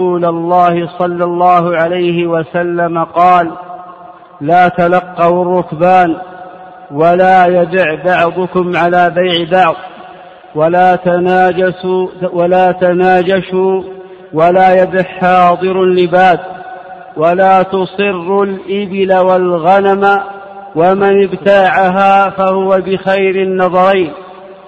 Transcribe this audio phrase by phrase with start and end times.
[0.00, 3.50] رسول الله صلى الله عليه وسلم قال
[4.40, 6.16] لا تلقوا الركبان
[6.90, 9.74] ولا يبع بعضكم على بيع بعض
[10.54, 13.82] ولا تناجسوا ولا تناجشوا
[14.32, 16.40] ولا يبع حاضر لباد
[17.16, 20.20] ولا تصر الإبل والغنم
[20.76, 24.12] ومن ابتاعها فهو بخير النظرين.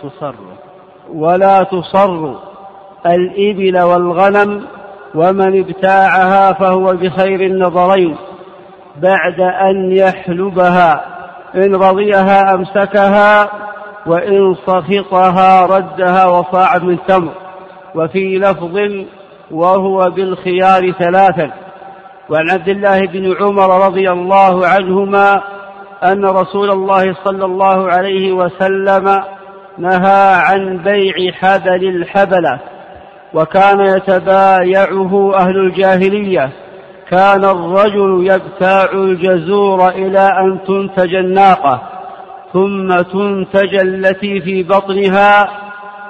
[0.03, 0.35] تصر
[1.15, 2.35] ولا تصر
[3.07, 4.63] الإبل والغنم
[5.15, 8.17] ومن ابتاعها فهو بخير النظرين
[8.97, 11.05] بعد أن يحلبها
[11.55, 13.51] إن رضيها أمسكها
[14.07, 17.33] وإن سخطها ردها وصاع من تمر.
[17.95, 18.79] وفي لفظ
[19.51, 21.51] وهو بالخيار ثلاثا.
[22.31, 25.43] وعن عبد الله بن عمر رضي الله عنهما
[26.05, 29.23] أن رسول الله صلى الله عليه وسلم
[29.79, 32.61] نهى عن بيع حبل الحبلة.
[33.35, 36.53] وكان يتبايعه أهل الجاهلية.
[37.11, 41.83] كان الرجل يبتاع الجزور إلى أن تنتج الناقة
[42.53, 45.49] ثم تنتج التي في بطنها.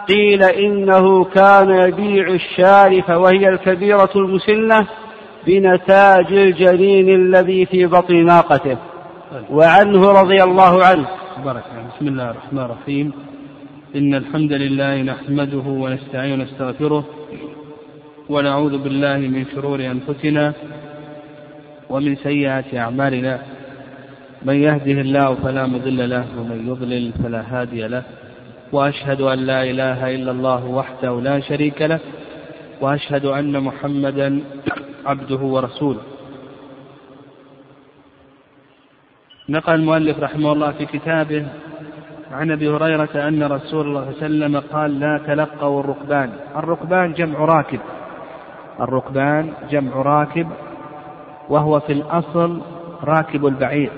[0.09, 4.87] قيل إنه كان يبيع الشارف وهي الكبيرة المسنة
[5.47, 8.77] بنتاج الجنين الذي في بطن ناقته.
[9.51, 11.07] وعنه رضي الله عنه.
[11.45, 11.63] بارك
[11.97, 13.13] بسم الله الرحمن الرحيم.
[13.97, 17.05] إن الحمد لله نحمده ونستعين ونستغفره
[18.29, 20.53] ونعوذ بالله من شرور أنفسنا
[21.91, 23.35] ومن سيئات أعمالنا.
[24.43, 28.03] من يهده الله فلا مضل له ومن يضلل فلا هادي له.
[28.73, 32.01] وأشهد أن لا إله إلا الله وحده لا شريك له
[32.81, 34.41] وأشهد أن محمدا
[35.07, 36.03] عبده ورسوله.
[39.49, 41.47] نقل المؤلف رحمه الله في كتابه
[42.33, 46.33] عن أبي هريرة أن رسول الله صلى الله عليه وسلم قال لا تلقوا الركبان.
[46.57, 47.81] الركبان جمع راكب.
[48.81, 50.49] الركبان جمع راكب
[51.49, 52.61] وهو في الأصل
[53.05, 53.91] راكب البعير.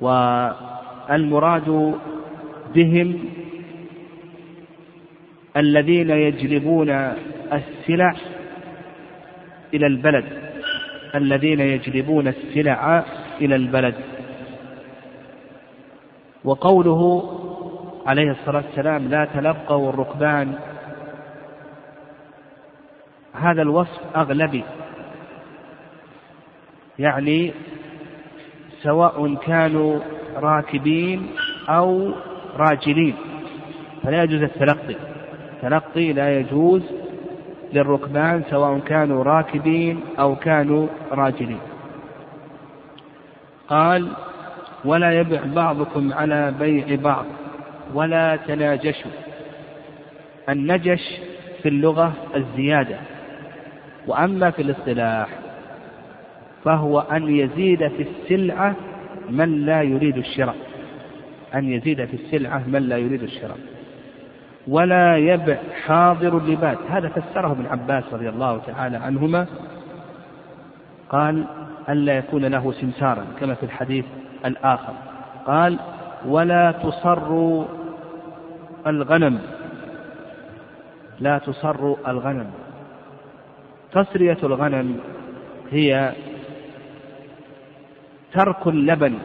[0.00, 1.94] والمراد
[2.74, 3.18] بهم
[5.56, 6.90] الذين يجلبون
[7.52, 8.14] السلع
[9.74, 10.24] إلى البلد.
[11.14, 13.04] الذين يجلبون السلع
[13.40, 13.94] إلى البلد.
[16.44, 17.22] وقوله
[18.06, 20.54] عليه الصلاة والسلام لا تلقوا الركبان.
[23.34, 24.64] هذا الوصف أغلبي.
[26.98, 27.52] يعني
[28.82, 30.00] سواء كانوا
[30.36, 31.30] راكبين
[31.68, 32.12] أو
[32.56, 33.14] راجلين.
[34.02, 34.96] فلا يجوز التلقي.
[35.52, 36.82] التلقي لا يجوز
[37.72, 41.60] للركبان سواء كانوا راكبين أو كانوا راجلين.
[43.68, 44.08] قال
[44.84, 47.24] ولا يبع بعضكم على بيع بعض
[47.94, 49.10] ولا تناجشوا.
[50.48, 51.20] النجش
[51.62, 52.96] في اللغة الزيادة
[54.06, 55.28] وأما في الاصطلاح
[56.64, 58.74] فهو أن يزيد في السلعة
[59.30, 60.56] من لا يريد الشراء.
[61.54, 63.58] أن يزيد في السلعة من لا يريد الشراء.
[64.68, 69.46] ولا يبع حاضر اللباد هذا فسره ابن عباس رضي الله تعالى عنهما
[71.12, 71.44] قال
[71.88, 74.04] ألا يكون له سمسارا كما في الحديث
[74.44, 74.94] الآخر.
[75.46, 75.78] قال
[76.26, 77.62] ولا تصر
[78.86, 79.40] الغنم.
[81.20, 82.50] لا تصر الغنم.
[83.92, 85.00] تصرية الغنم
[85.70, 86.12] هي
[88.32, 89.18] ترك اللبن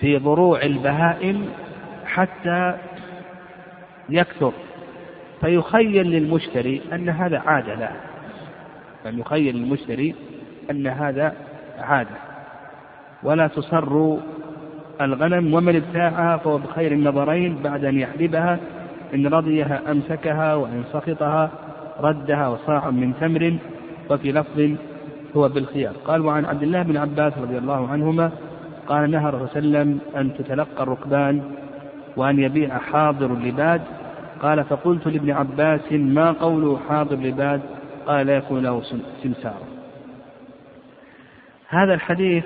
[0.00, 1.48] في ضروع البهائم
[2.06, 2.74] حتى
[4.08, 4.52] يكثر.
[5.40, 7.90] فيخيل للمشتري أن هذا عادة له
[9.04, 10.14] يعني يخيل للمشتري
[10.70, 11.32] أن هذا
[11.78, 12.16] عادة.
[13.22, 14.16] ولا تصر
[15.00, 18.58] الغنم ومن ابتاعها فهو بخير النظرين بعد أن يحلبها
[19.14, 21.50] إن رضيها أمسكها وإن سخطها
[22.00, 23.56] ردها وصاع من تمر
[24.10, 24.70] وفي لفظ
[25.36, 25.92] هو بالخيار.
[26.04, 28.30] قال وعن عبد الله بن عباس رضي الله عنهما
[28.86, 31.42] قال نهى الله وسلم أن تتلقى الركبان
[32.16, 33.82] وأن يبيع حاضر اللباد.
[34.42, 37.60] قال فقلت لابن عباس ما قوله حاضر لباد
[38.06, 38.82] قال لا يكون له
[39.22, 39.75] سمسار
[41.68, 42.44] هذا الحديث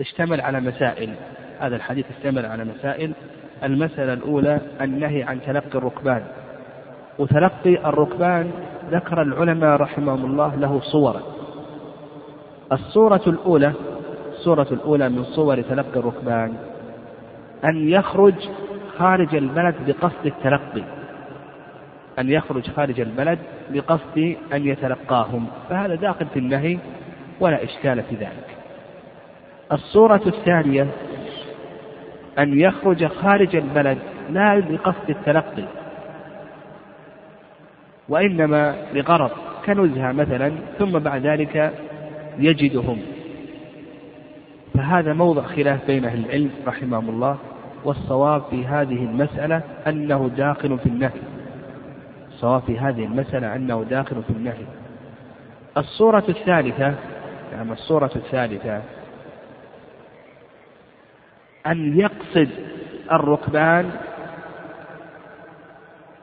[0.00, 1.14] اشتمل على مسائل.
[1.60, 3.12] هذا الحديث اشتمل على مسائل.
[3.62, 6.22] المسألة الأولى النهي عن تلقي الركبان.
[7.18, 8.50] وتلقي الركبان
[8.90, 11.22] ذكر العلماء رحمهم الله له صورا.
[12.72, 13.72] الصورة الأولى
[14.28, 16.56] الصورة الأولى من صور تلقي الركبان.
[17.64, 18.34] أن يخرج
[18.98, 21.01] خارج البلد بقصد التلقي.
[22.18, 23.38] أن يخرج خارج البلد
[23.70, 26.78] بقصد أن يتلقاهم فهذا داخل في النهي
[27.40, 28.56] ولا إشكال في ذلك.
[29.72, 30.86] الصورة الثانية
[32.38, 33.98] أن يخرج خارج البلد
[34.30, 35.64] لا بقصد التلقي
[38.08, 39.30] وإنما لغرض
[39.66, 41.72] كنزهة مثلا ثم بعد ذلك
[42.38, 42.98] يجدهم.
[44.74, 47.38] فهذا موضع خلاف بين أهل العلم رحمهم الله
[47.84, 51.31] والصواب في هذه المسألة أنه داخل في النهي.
[52.42, 54.64] الصواب في هذه المسألة أنه داخل في النهي.
[55.76, 56.94] الصورة الثالثة
[57.52, 58.82] نعم الصورة الثالثة.
[61.66, 62.48] أن يقصد
[63.12, 63.90] الركبان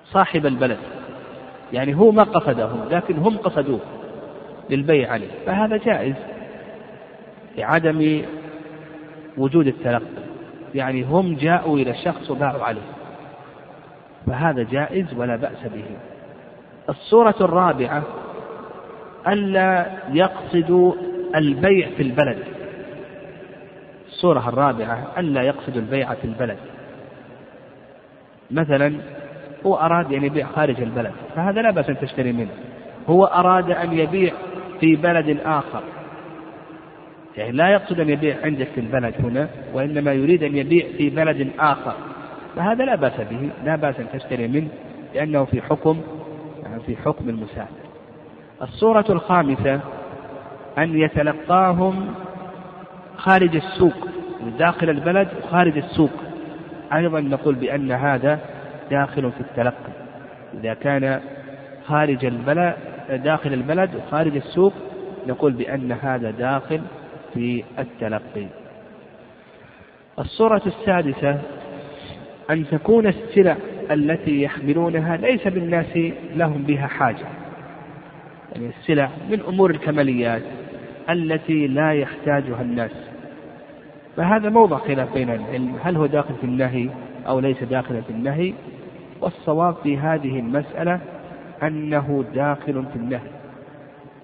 [0.06, 0.78] صاحب البلد.
[1.74, 3.80] يعني هو ما قصدهم لكن هم قصدوه
[4.70, 5.32] للبيع عليه.
[5.46, 6.16] فهذا جائز
[7.58, 8.22] لعدم
[9.38, 10.24] وجود التلقي.
[10.76, 12.90] يعني هم جاءوا إلى الشخص وباعوا عليه.
[14.28, 15.86] فهذا جائز ولا بأس به.
[16.90, 18.04] الصورة الرابعة
[19.28, 20.94] ألا يقصدوا
[21.36, 22.38] البيع في البلد.
[24.08, 26.58] الصورة الرابعة ألا يقصدوا البيع في البلد.
[28.52, 28.94] مثلا
[29.66, 32.52] هو أراد أن يبيع خارج البلد فهذا لا بأس أن تشتري منه.
[33.08, 34.34] هو أراد أن يبيع
[34.80, 35.84] في بلد آخر.
[37.38, 41.50] يعني لا يقصد أن يبيع عندك في البلد هنا وإنما يريد أن يبيع في بلد
[41.60, 41.94] آخر.
[42.56, 44.68] فهذا لا بأس به لا بأس أن تشتري منه
[45.16, 46.02] لأنه في حكم
[46.86, 47.68] في حكم المساعد
[48.62, 49.80] الصورة الخامسة
[50.78, 52.14] أن يتلقاهم
[53.18, 54.10] خارج السوق
[54.60, 56.10] داخل البلد وخارج السوق.
[56.94, 58.40] أيضا نقول بأن هذا
[58.92, 59.92] داخل في التلقي.
[60.54, 61.20] إذا كان
[61.86, 62.76] خارج البلد
[63.10, 64.74] داخل البلد وخارج السوق
[65.28, 66.82] نقول بأن هذا داخل
[67.34, 68.48] في التلقي.
[70.20, 71.40] الصورة السادسة
[72.50, 73.58] أن تكون السلع
[73.92, 75.98] التي يحملونها ليس بالناس
[76.36, 77.26] لهم بها حاجة.
[78.52, 80.42] يعني السلع من أمور الكماليات
[81.10, 82.92] التي لا يحتاجها الناس.
[84.18, 85.76] فهذا موضع خلاف بين العلم.
[85.84, 86.90] هل هو داخل في النهي
[87.28, 88.54] أو ليس داخلا في النهي؟
[89.22, 91.00] والصواب في هذه المسألة
[91.64, 93.30] أنه داخل في النهي.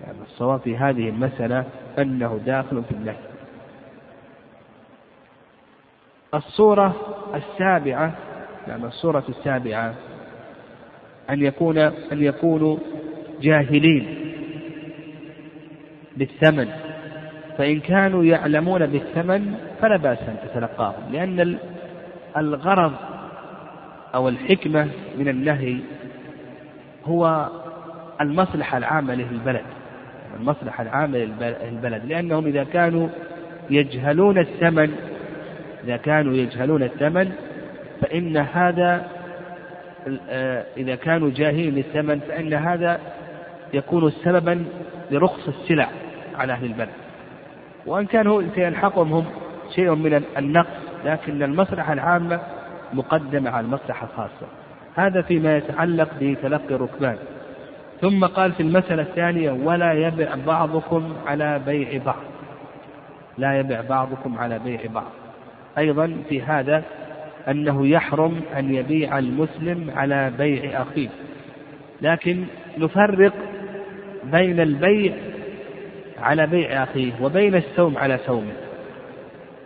[0.05, 1.65] يعني الصواب في هذه المسألة
[1.99, 3.15] أنه داخل في النهي.
[6.33, 6.95] الصورة
[7.35, 8.15] السابعة
[8.67, 9.93] نعم الصورة السابعة.
[11.29, 12.77] أن يكون أن يكونوا
[13.41, 14.07] جاهلين
[16.17, 16.67] بالثمن.
[17.57, 21.57] فإن كانوا يعلمون بالثمن فلا بأس أن تتلقاهم لأن
[22.37, 22.93] الغرض
[24.15, 24.87] أو الحكمة
[25.17, 25.77] من النهي
[27.05, 27.49] هو
[28.21, 29.65] المصلحة العامة للبلد.
[30.39, 32.05] المصلحة العامة للبلد.
[32.05, 33.09] لأنهم إذا كانوا
[33.69, 34.91] يجهلون الثمن
[35.83, 37.31] إذا كانوا يجهلون الثمن
[38.05, 39.05] فإن هذا
[40.29, 42.99] آه، إذا كانوا جاهلين للثمن فإن هذا
[43.73, 44.65] يكون سببا
[45.11, 45.89] لرخص السلع
[46.35, 46.89] على أهل البلد.
[47.85, 49.25] وأن كان سيلحقهم هم
[49.75, 50.67] شيء من النقص
[51.05, 52.39] لكن المصلحة العامة
[52.93, 54.47] مقدمة على المصلحة الخاصة.
[54.95, 57.17] هذا فيما يتعلق بتلقي الركبان.
[58.01, 62.23] ثم قال في المسألة الثانية ولا يبع بعضكم على بيع بعض.
[63.37, 65.11] لا يبع بعضكم على بيع بعض.
[65.77, 66.83] أيضا في هذا
[67.47, 71.09] أنه يحرم أن يبيع المسلم على بيع أخيه.
[72.01, 72.43] لكن
[72.77, 73.33] نفرق
[74.23, 75.13] بين البيع
[76.19, 78.53] على بيع أخيه وبين السوم على سومه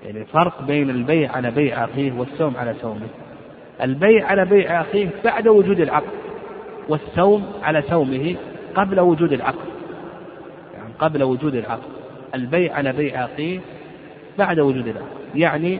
[0.05, 3.07] يعني فرق بين البيع على بيع أخيه والسوم على سومه
[3.81, 6.19] البيع على بيع أخيه بعد وجود العقد
[6.89, 8.35] والسوم على سومه
[8.75, 9.69] قبل وجود العقد.
[10.73, 11.89] يعني قبل وجود العقد.
[12.35, 13.59] البيع على بيع أخيه
[14.37, 15.35] بعد وجود العقد.
[15.35, 15.79] يعني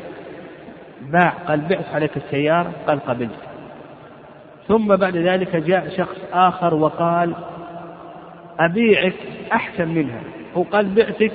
[1.02, 3.40] باع قال بعت عليك السيارة قال قبلت.
[4.68, 7.36] ثم بعد ذلك جاء شخص آخر وقال
[8.60, 9.16] أبيعك
[9.54, 10.22] أحسن منها.
[10.58, 11.34] هو قال بعتك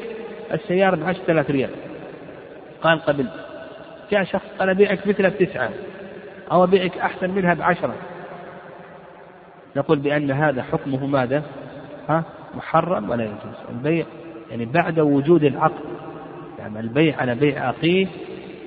[0.53, 1.71] السيارة بعشرة آلاف ريال.
[2.83, 3.33] قال قبلت.
[4.11, 5.71] جاء شخص قال أبيعك مثلها بتسعة
[6.53, 7.95] أو أبيعك أحسن منها بعشرة.
[9.77, 11.43] نقول بأن هذا حكمه ماذا؟
[12.09, 13.57] ها؟ محرم ولا يجوز.
[13.71, 14.05] البيع
[14.51, 15.85] يعني بعد وجود العقد.
[16.59, 18.07] يعني البيع على بيع أخيه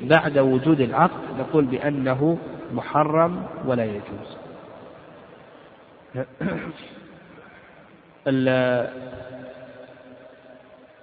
[0.01, 2.37] بعد وجود العقد نقول بأنه
[2.73, 4.37] محرم ولا يجوز.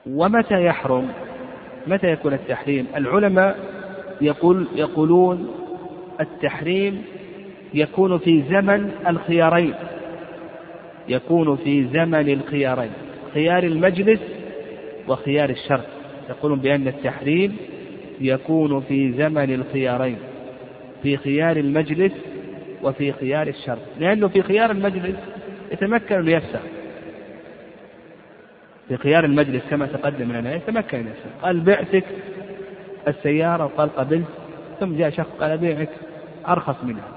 [0.07, 1.09] ومتى يحرم؟
[1.87, 3.59] متى يكون التحريم؟ العلماء
[4.21, 5.55] يقول يقولون
[6.21, 7.05] التحريم
[7.75, 9.75] يكون في زمن الخيارين.
[11.09, 12.93] يكون في زمن الخيارين.
[13.35, 14.21] خيار المجلس
[15.09, 15.85] وخيار الشرط
[16.31, 17.57] يقولون بأن التحريم
[18.21, 20.19] يكون في زمن الخيارين
[21.03, 22.13] في خيار المجلس
[22.83, 25.17] وفي خيار الشرط لأنه في خيار المجلس
[25.73, 26.61] يتمكن اليسر
[28.89, 32.05] في خيار المجلس كما تقدم لنا يتمكن اليسر قال بعتك
[33.09, 34.25] السيارة وقال قبلت
[34.81, 35.89] ثم جاء شخص قال أبيعك
[36.49, 37.09] أرخص منها.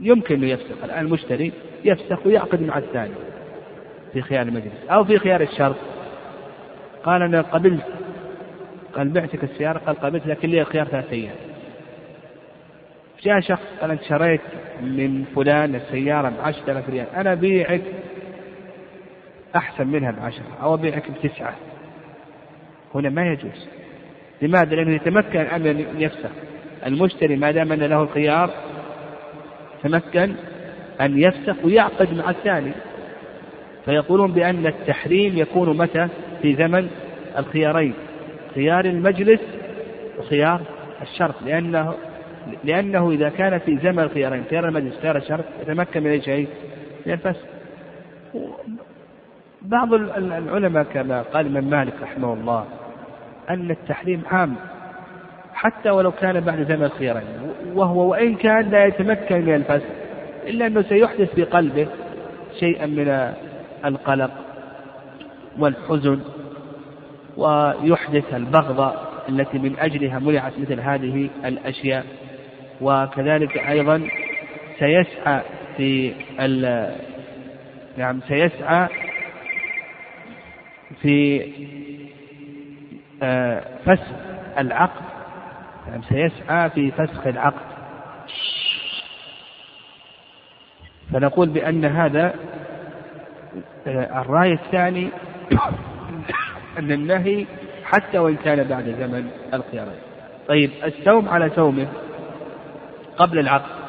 [0.00, 1.52] يمكن أن يفسخ الآن المشتري
[1.84, 3.14] يفسخ ويعقد مع الثاني
[4.12, 5.76] في خيار المجلس أو في خيار الشرط
[7.04, 7.84] قال أنا قبلت
[8.96, 11.34] قال بعتك السيارة؟ قال قبلت لكن لي الخيار ثلاثة أيام.
[13.22, 14.40] جاء شخص قال أنت شريت
[14.82, 17.06] من فلان السيارة بعشرة آلاف ريال.
[17.16, 17.82] أنا أبيعك
[19.56, 21.54] أحسن منها بعشرة أو أبيعك بتسعة.
[22.94, 23.68] هنا ما يجوز.
[24.42, 26.30] لماذا؟ لأنه يتمكن أن يفسخ
[26.86, 28.50] المشتري ما دام أن له الخيار
[29.82, 30.34] تمكن
[31.00, 32.72] أن يفسخ ويعقد مع الثاني.
[33.84, 36.08] فيقولون بأن التحريم يكون متى؟
[36.42, 36.90] في زمن
[37.38, 37.94] الخيارين.
[38.54, 39.40] خيار المجلس
[40.18, 40.60] وخيار
[41.02, 41.94] الشرط لأنه
[42.64, 46.48] لأنه إذا كان في زمن الخيارين خيار المجلس خيار الشرط يتمكن من أي شيء؟
[47.06, 47.40] من الفسخ
[49.62, 52.64] بعض العلماء كما قال من مالك رحمه الله
[53.50, 54.54] أن التحريم عام
[55.54, 57.24] حتى ولو كان بعد زمن الخيارين
[57.74, 59.86] وهو وإن كان لا يتمكن من الفسخ
[60.46, 61.86] إلا أنه سيحدث في قلبه
[62.60, 63.32] شيئا من
[63.84, 64.30] القلق
[65.58, 66.20] والحزن
[67.36, 68.94] ويحدث البغضة
[69.28, 72.06] التي من أجلها منعت مثل هذه الأشياء.
[72.80, 74.08] وكذلك أيضا
[74.78, 75.40] سيسعى
[75.76, 76.14] في
[77.96, 78.88] نعم سيسعى
[81.02, 81.44] في
[83.22, 84.06] آه، فسخ
[84.58, 85.02] العقد.
[85.90, 87.74] نعم سيسعى في فسخ العقد.
[91.12, 92.34] فنقول بأن هذا
[93.86, 95.08] آه، الرأي الثاني
[96.78, 97.46] أن النهي
[97.84, 100.00] حتى وإن كان بعد زمن الخيارين
[100.48, 101.86] طيب السوم على سومه
[103.18, 103.84] قبل العقد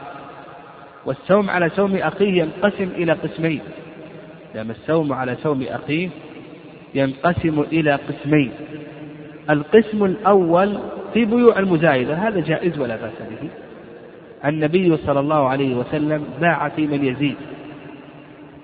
[1.05, 3.61] والسوم على سوم أخيه ينقسم إلى قسمين.
[4.55, 6.09] لما السوم على سوم أخيه
[6.93, 8.51] ينقسم إلى قسمين.
[9.49, 10.79] القسم الأول
[11.13, 13.49] في بيوع المزايدة هذا جائز ولا بأس به.
[14.49, 17.35] النبي صلى الله عليه وسلم باع في من يزيد.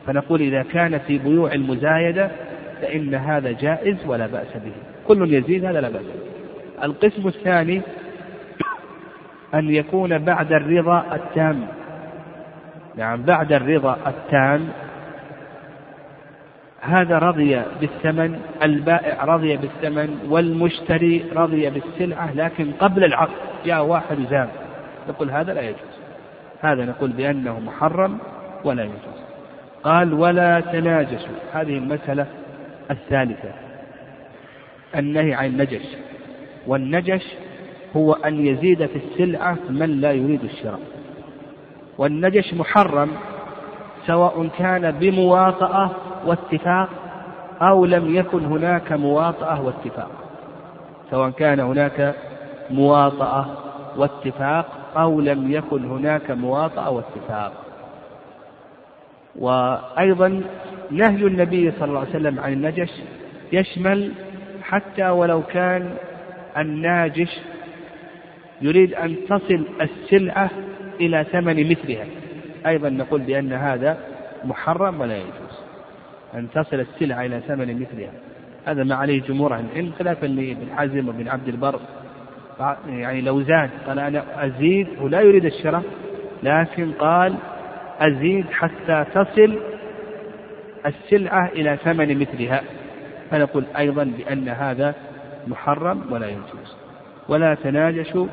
[0.08, 2.32] فنقول إذا كان في بيوع المزايدة
[2.82, 4.72] فإن هذا جائز ولا بأس به.
[5.08, 6.86] كل يزيد هذا لا بأس به.
[6.86, 7.82] القسم الثاني
[9.54, 11.68] أن يكون بعد الرضا التام.
[12.98, 14.70] نعم بعد الرضا التام.
[16.82, 23.34] هذا رضي بالثمن البائع رضي بالثمن والمشتري رضي بالسلعة لكن قبل العقد.
[23.66, 24.48] جاء واحد زام
[25.10, 26.02] نقول هذا لا يجوز.
[26.62, 28.18] هذا نقول بأنه محرم
[28.64, 29.22] ولا يجوز.
[29.84, 31.36] قال ولا تناجشوا.
[31.54, 32.26] هذه المسألة
[32.92, 33.52] الثالثة.
[34.96, 35.86] النهي عن النجش.
[36.68, 37.24] والنجش
[37.96, 40.80] هو أن يزيد في السلعة من لا يريد الشراء.
[41.98, 43.10] والنجش محرم
[44.08, 45.90] سواء كان بمواطأة
[46.26, 46.90] واتفاق
[47.62, 50.12] أو لم يكن هناك مواطأة واتفاق.
[51.12, 52.16] سواء كان هناك
[52.70, 53.46] مواطأة
[53.98, 54.66] واتفاق
[54.98, 57.54] أو لم يكن هناك مواطأة واتفاق.
[59.36, 60.44] وأيضا
[60.92, 62.90] نهي النبي صلى الله عليه وسلم عن النجش
[63.54, 64.12] يشمل
[64.64, 65.96] حتى ولو كان
[66.58, 67.40] الناجش
[68.62, 70.50] يريد أن تصل السلعة
[71.02, 72.06] إلى ثمن مثلها.
[72.68, 73.98] أيضا نقول بأن هذا
[74.44, 75.60] محرم ولا يجوز
[76.34, 78.12] أن تصل السلعة إلى ثمن مثلها.
[78.66, 81.80] هذا ما عليه جمهور عن العلم خلافا لابن حزم وابن عبد البر.
[82.88, 85.84] يعني لو زاد قال أنا أزيد ولا يريد الشراء
[86.44, 87.36] لكن قال
[88.02, 89.58] أزيد حتى تصل
[90.86, 92.62] السلعة إلى ثمن مثلها.
[93.32, 94.96] فنقول أيضا بأن هذا
[95.48, 96.76] محرم ولا يجوز.
[97.30, 98.28] ولا تناجشوا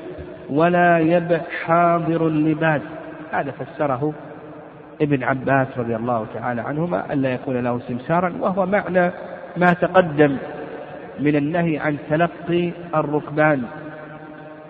[0.51, 2.83] ولا يبع حاضر لباد
[3.33, 4.13] هذا فسره
[5.03, 9.11] ابن عباس رضي الله تعالى عنهما ألا يكون له سمسارا وهو معنى
[9.57, 10.37] ما تقدم
[11.21, 13.63] من النهي عن تلقي الركبان.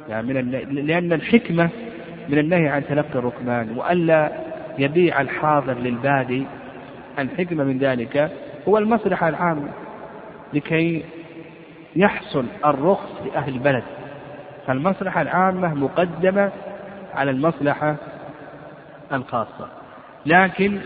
[0.09, 0.51] يعني من
[0.87, 1.69] لأن الحكمة
[2.29, 4.31] من النهي عن تلقي الركبان وألا
[4.79, 6.47] يبيع الحاضر للبادي.
[7.19, 8.31] الحكمة من ذلك
[8.69, 9.69] هو المصلحة العامة
[10.53, 11.05] لكي
[11.97, 13.83] يحصل الرخص لأهل البلد.
[14.67, 16.51] فالمصلحة العامة مقدمة
[17.15, 17.97] على المصلحة
[19.13, 19.69] الخاصة.
[20.27, 20.79] لكن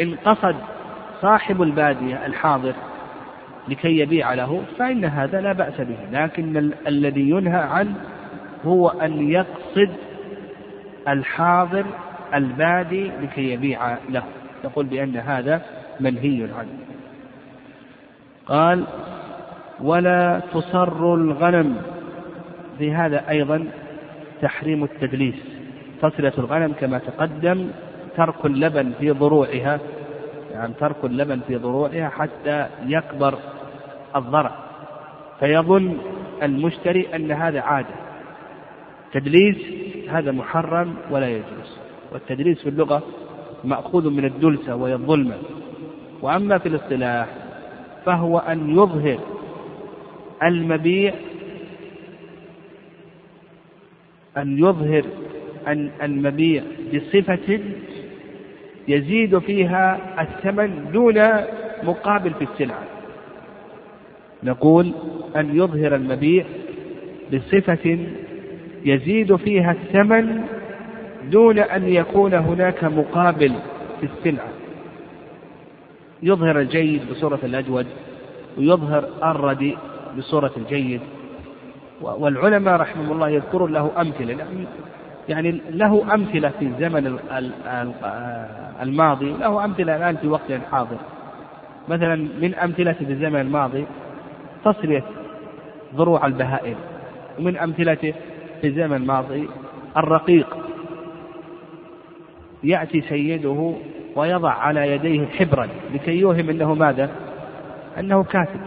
[0.00, 0.56] إن قصد
[1.22, 2.74] صاحب البادية الحاضر
[3.68, 5.96] لكي يبيع له فإن هذا لا بأس به.
[6.12, 7.94] لكن الذي ينهى عنه
[8.64, 9.90] هو أن يقصد
[11.08, 11.86] الحاضر
[12.36, 14.22] البادي لكي يبيع له.
[14.64, 15.62] يقول بأن هذا
[16.00, 16.78] منهي عنه.
[18.46, 18.84] قال
[19.80, 21.82] ولا تصر الغنم.
[22.78, 23.66] في هذا أيضا
[24.42, 25.34] تحريم التدليس.
[26.02, 27.70] تصلة الغنم كما تقدم
[28.16, 29.80] ترك اللبن في ضروعها.
[30.52, 33.38] يعني ترك اللبن في ضروعها حتى يكبر
[34.16, 34.52] الضرع.
[35.40, 35.98] فيظن
[36.42, 37.94] المشتري أن هذا عادة.
[39.12, 39.56] تدليس
[40.10, 41.85] هذا محرم ولا يجوز.
[42.12, 43.02] والتدريس في اللغة
[43.64, 45.34] مأخوذ من الدلسة وهي الظلمة.
[46.22, 47.28] وأما في الاصطلاح
[48.04, 49.18] فهو أن يظهر
[50.42, 51.14] المبيع
[54.36, 55.04] أن يظهر
[56.02, 56.62] المبيع
[56.94, 57.60] بصفة
[58.88, 61.14] يزيد فيها الثمن دون
[61.82, 62.82] مقابل في السلعة.
[64.42, 64.92] نقول
[65.36, 66.44] أن يظهر المبيع
[67.32, 67.98] بصفة
[68.84, 70.44] يزيد فيها الثمن
[71.30, 73.52] دون أن يكون هناك مقابل
[74.00, 74.48] في السلعة.
[76.22, 77.86] يظهر الجيد بصورة الأجود
[78.58, 79.78] ويظهر الرديء
[80.18, 81.00] بصورة الجيد.
[82.00, 84.46] والعلماء رحمهم الله يذكرون له أمثلة.
[85.28, 87.18] يعني له أمثلة في الزمن
[88.82, 90.96] الماضي له أمثلة الآن في وقت حاضر.
[91.88, 93.86] مثلا من أمثلة في الزمن الماضي
[94.64, 95.04] تصرية
[95.94, 96.76] ضروع البهائم
[97.38, 98.14] ومن أمثلته
[98.60, 99.48] في الزمن الماضي
[99.96, 100.65] الرقيق.
[102.66, 103.74] يأتي سيده
[104.16, 107.10] ويضع على يديه حبرا لكي يوهم أنه ماذا؟
[107.98, 108.60] أنه كاتب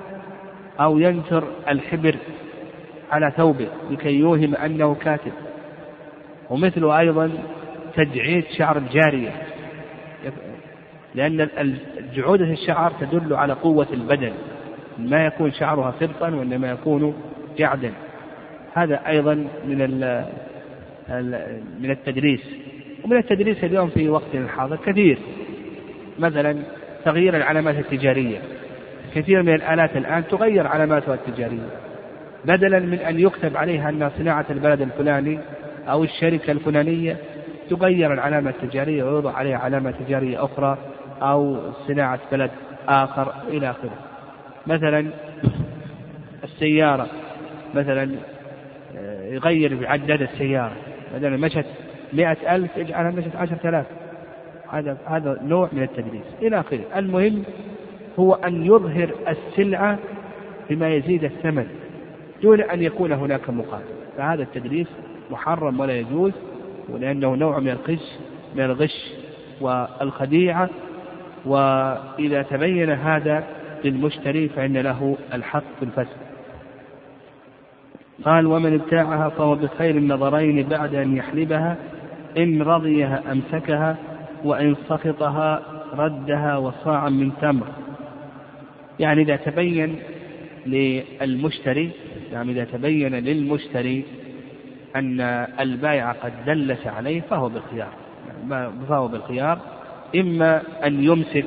[0.80, 2.16] أو ينثر الحبر
[3.12, 5.32] على ثوبه لكي يوهم أنه كاتب.
[6.50, 7.32] ومثل أيضا
[7.96, 9.32] تجعيد شعر الجارية.
[11.16, 11.48] لأن
[12.16, 14.32] جعودة الشعر تدل على قوة البدن.
[14.98, 17.14] ما يكون شعرها سبطا وإنما يكون
[17.58, 17.94] جعدا.
[18.74, 20.00] هذا أيضا من
[21.80, 22.69] من التدريس.
[23.04, 25.18] ومن التدريس اليوم في وقتنا الحاضر كثير
[26.20, 26.56] مثلا
[27.06, 28.38] تغيير العلامات التجارية.
[29.16, 31.70] كثير من الآلات الآن تغير علاماتها التجارية.
[32.46, 35.40] بدلا من أن يكتب عليها أن صناعة البلد الفلاني
[35.88, 37.18] أو الشركة الفلانية
[37.70, 40.78] تغير العلامة التجارية ويوضع عليها علامة تجارية أخرى
[41.22, 42.52] أو صناعة بلد
[42.88, 43.94] آخر إلى آخره.
[44.68, 45.06] مثلا
[46.44, 47.08] السيارة
[47.76, 48.10] مثلا
[48.98, 50.76] آه، يغير بعداد السيارة.
[51.16, 51.66] بدل مشت
[52.14, 53.86] مئة ألف يجعلها مشت عشرة آلاف.
[54.70, 56.84] هذا هذا نوع من التدريس إلى آخره.
[56.96, 57.44] المهم
[58.20, 59.98] هو أن يظهر السلعة
[60.70, 61.68] بما يزيد الثمن
[62.42, 63.84] دون أن يكون هناك مقابل.
[64.18, 64.88] فهذا التدريس
[65.32, 66.34] محرم ولا يجوز
[66.90, 68.18] ولأنه نوع من الغش
[68.56, 69.14] من الغش
[69.62, 70.70] والخديعة.
[71.46, 73.44] وإذا تبين هذا
[73.84, 76.18] للمشتري فإن له الحق في الفسد
[78.26, 81.78] قال ومن ابتاعها فهو بخير النظرين بعد أن يحلبها
[82.38, 83.98] إن رضيها أمسكها
[84.44, 85.62] وإن سخطها
[85.94, 87.68] ردها وصاعا من تمر.
[89.00, 90.00] يعني إذا تبين
[90.66, 91.92] للمشتري
[92.32, 94.04] يعني إذا تبين للمشتري
[94.96, 95.22] أن
[95.60, 97.94] البائع قد دلس عليه فهو بالخيار.
[98.90, 99.60] فهو بالخيار.
[100.16, 101.46] إما أن يمسك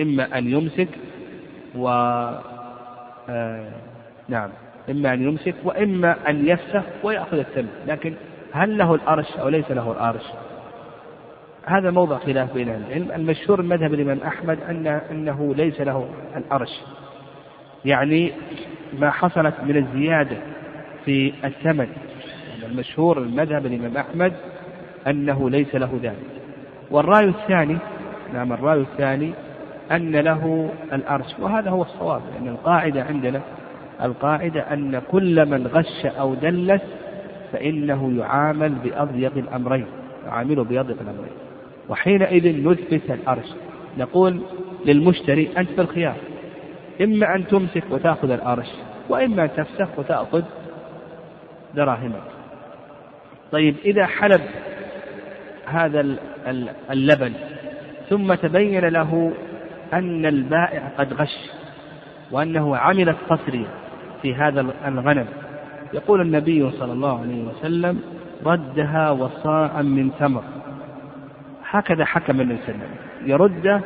[0.00, 0.88] إما أن يمسك
[1.74, 1.88] و
[3.28, 3.70] آه
[4.28, 4.50] نعم.
[4.90, 8.14] إما أن يمسك وإما أن يفسخ ويأخذ الثمن لكن
[8.52, 10.24] هل له الأرش أو ليس له الأرش؟
[11.66, 13.10] هذا موضع خلاف بين العلم.
[13.14, 16.80] المشهور المذهب الإمام أحمد أن أنه ليس له الأرش.
[17.84, 18.32] يعني
[18.98, 20.36] ما حصلت من الزيادة
[21.04, 21.88] في الثمن.
[22.64, 24.32] المشهور المذهب الإمام أحمد
[25.06, 26.40] أنه ليس له ذلك.
[26.90, 27.78] والرأي الثاني
[28.34, 29.32] نعم الرأي الثاني
[29.92, 31.38] أن له الأرش.
[31.38, 33.40] وهذا هو الصواب لأن القاعدة عندنا
[34.02, 36.82] القاعدة أن كل من غش أو دلس
[37.52, 39.86] فإنه يعامل بأضيق الأمرين
[40.26, 41.32] يعامله بأضيق الأمرين.
[41.88, 43.46] وحينئذ نثبت الأرش.
[43.98, 44.40] نقول
[44.86, 46.16] للمشتري أنت بالخيار.
[47.00, 48.68] إما أن تمسك وتأخذ الأرش
[49.08, 50.42] وإما أن تفسخ وتأخذ
[51.74, 52.22] دراهمك.
[53.52, 54.40] طيب إذا حلب
[55.66, 56.16] هذا
[56.90, 57.32] اللبن
[58.08, 59.32] ثم تبين له
[59.92, 61.50] أن البائع قد غش
[62.30, 63.66] وأنه عمل التصرية
[64.22, 65.26] في هذا الغنم.
[65.92, 68.00] يقول النبي صلى الله عليه وسلم
[68.46, 70.42] ردها وصاعا من تمر
[71.70, 73.30] هكذا حكم النبي صلى الله عليه وسلم.
[73.30, 73.80] يرده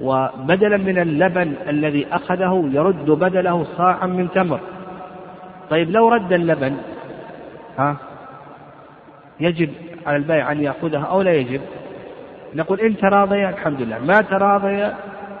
[0.00, 4.60] وبدلا من اللبن الذي أخذه يرد بدله صاعا من تمر
[5.70, 6.76] طيب لو رد اللبن
[7.78, 7.96] ها
[9.40, 9.70] يجب
[10.06, 11.60] على البائع أن يأخذها أو لا يجب؟
[12.54, 13.98] نقول إن تراضي الحمد لله.
[13.98, 14.92] ما تراضي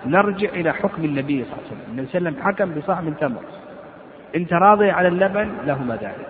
[0.06, 1.90] نرجع إلى حكم النبي صلى الله عليه وسلم.
[1.90, 3.40] النبي صلى الله عليه وسلم حكم بصاع من تمر
[4.36, 6.28] إن تراضي على اللبن لهما ذلك.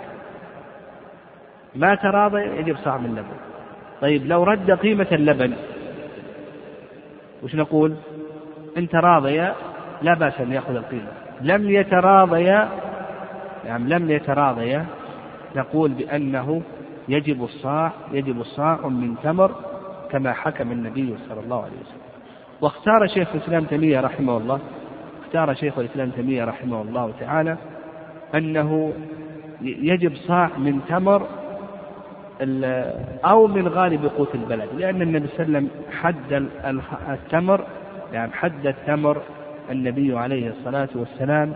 [1.74, 3.38] ما تراضي يجب صاع من لبن
[4.00, 5.52] طيب لو رد قيمة اللبن
[7.42, 7.94] وش نقول؟
[8.78, 9.54] إن تراضيا
[10.02, 11.12] لا بأس أن يأخذ القيمة.
[11.40, 12.68] لم يتراضيا
[13.66, 14.86] يعني لم يتراضيا
[15.56, 16.62] نقول بأنه
[17.08, 19.54] يجب الصاع يجب صاع من تمر
[20.10, 22.08] كما حكم النبي صلى الله عليه وسلم.
[22.60, 24.60] واختار شيخ الإسلام تيمية رحمه الله
[25.26, 27.56] اختار شيخ الإسلام تيمية رحمه الله تعالى
[28.34, 28.92] أنه
[29.62, 31.26] يجب صاع من تمر
[33.24, 36.48] أو من غالب قوت البلد لأن النبي صلى الله عليه وسلم حد
[37.08, 37.64] التمر
[38.12, 39.22] يعني حد التمر
[39.70, 41.52] النبي عليه الصلاة والسلام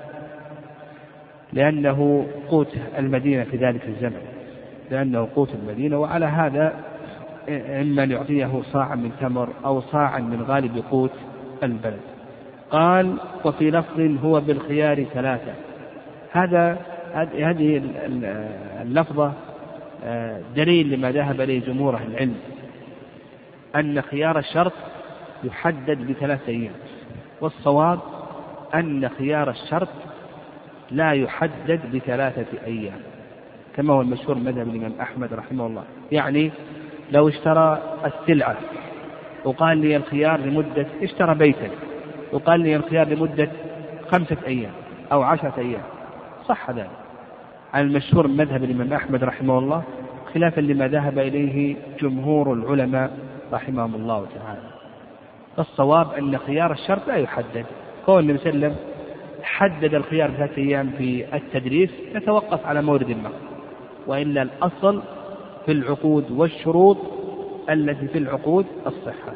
[1.53, 4.23] لأنه قوت المدينة في ذلك الزمن
[4.91, 6.75] لأنه قوت المدينة وعلى هذا
[7.81, 11.13] إما يعطيه صاعا من تمر أو صاعا من غالب قوت
[11.63, 12.01] البلد.
[12.71, 15.53] قال وفي لفظ هو بالخيار ثلاثة.
[16.33, 16.79] هذا
[17.35, 17.83] هذه
[18.83, 19.33] اللفظة
[20.05, 22.37] آه، دليل لما ذهب إليه جمهور أهل العلم
[23.77, 24.73] أن خيار الشرط
[25.45, 26.73] يحدد بثلاثة أيام
[27.40, 27.99] والصواب
[28.75, 29.88] أن خيار الشرط
[30.90, 33.01] لا يحدد بثلاثة أيام
[33.77, 35.85] كما هو المشهور مذهب الإمام أحمد رحمه الله.
[36.12, 36.51] يعني
[37.12, 38.57] لو اشترى السلعة
[39.45, 41.71] وقال لي الخيار لمدة اشترى بيتا
[42.33, 43.49] وقال لي الخيار لمدة
[44.12, 44.73] خمسة أيام
[45.12, 45.83] أو عشرة أيام
[46.49, 46.91] صح ذلك.
[47.75, 49.83] على المشهور من مذهب الإمام أحمد رحمه الله
[50.35, 53.19] خلافا لما ذهب إليه جمهور العلماء
[53.53, 54.69] رحمهم الله تعالى.
[55.59, 57.67] الصواب أن خيار الشرط لا يحدد.
[58.07, 58.93] قول النبي صلى الله عليه وسلم
[59.43, 63.33] حدد الخيار ثلاثة أيام في التدريس نتوقف على مورد النقل
[64.07, 65.03] وإلا الأصل
[65.67, 66.99] في العقود والشروط
[67.71, 69.33] التي في العقود الصحة.